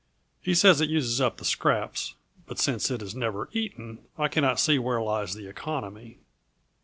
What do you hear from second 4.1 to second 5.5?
I cannot see wherein lies the